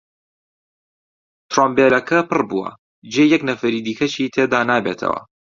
[1.49, 2.69] تڕومبێلەکە پڕ بووە،
[3.13, 5.19] جێی یەک نەفەری دیکەشی تێدا نابێتەوە.